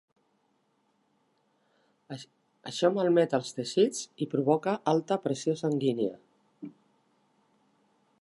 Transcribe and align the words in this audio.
Això 2.71 2.91
malmet 2.95 3.35
els 3.39 3.53
teixits 3.59 4.01
i 4.27 4.29
provoca 4.33 4.75
alta 4.95 5.19
pressió 5.27 5.55
sanguínia. 5.61 6.73